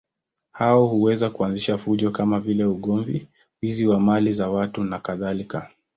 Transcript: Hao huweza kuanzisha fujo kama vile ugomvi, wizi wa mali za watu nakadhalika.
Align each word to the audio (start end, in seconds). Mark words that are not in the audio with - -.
Hao 0.51 0.87
huweza 0.87 1.29
kuanzisha 1.29 1.77
fujo 1.77 2.11
kama 2.11 2.39
vile 2.39 2.65
ugomvi, 2.65 3.27
wizi 3.61 3.87
wa 3.87 3.99
mali 3.99 4.31
za 4.31 4.49
watu 4.49 4.83
nakadhalika. 4.83 5.69